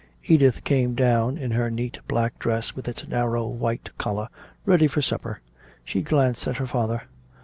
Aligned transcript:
Edith 0.25 0.63
came 0.63 0.95
down, 0.95 1.37
in 1.37 1.51
her 1.51 1.69
neat 1.69 1.99
black 2.07 2.39
dress 2.39 2.73
with 2.75 2.87
its 2.87 3.07
narrow 3.07 3.45
white 3.45 3.95
collar, 3.99 4.29
ready 4.65 4.87
for 4.87 4.99
supper. 5.03 5.41
She 5.85 6.01
glanced 6.01 6.47
at 6.47 6.57
her 6.57 6.65
father. 6.65 7.03